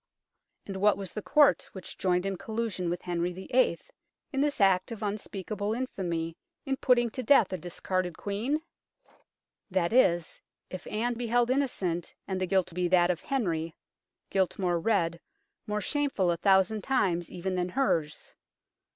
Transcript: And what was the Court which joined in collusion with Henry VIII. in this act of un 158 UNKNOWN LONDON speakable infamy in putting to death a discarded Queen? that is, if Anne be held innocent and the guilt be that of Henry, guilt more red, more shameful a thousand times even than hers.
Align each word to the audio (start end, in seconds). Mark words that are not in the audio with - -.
And 0.65 0.77
what 0.77 0.97
was 0.97 1.13
the 1.13 1.21
Court 1.21 1.69
which 1.73 1.95
joined 1.95 2.25
in 2.25 2.35
collusion 2.35 2.89
with 2.89 3.03
Henry 3.03 3.31
VIII. 3.31 3.77
in 4.33 4.41
this 4.41 4.59
act 4.59 4.91
of 4.91 5.03
un 5.03 5.13
158 5.13 5.45
UNKNOWN 5.51 5.67
LONDON 5.67 5.77
speakable 5.77 5.79
infamy 6.09 6.37
in 6.65 6.75
putting 6.77 7.11
to 7.11 7.21
death 7.21 7.53
a 7.53 7.57
discarded 7.59 8.17
Queen? 8.17 8.63
that 9.69 9.93
is, 9.93 10.41
if 10.71 10.87
Anne 10.87 11.13
be 11.13 11.27
held 11.27 11.51
innocent 11.51 12.15
and 12.27 12.41
the 12.41 12.47
guilt 12.47 12.73
be 12.73 12.87
that 12.87 13.11
of 13.11 13.21
Henry, 13.21 13.75
guilt 14.31 14.57
more 14.57 14.79
red, 14.79 15.19
more 15.67 15.81
shameful 15.81 16.31
a 16.31 16.37
thousand 16.37 16.81
times 16.83 17.29
even 17.29 17.53
than 17.53 17.69
hers. 17.69 18.33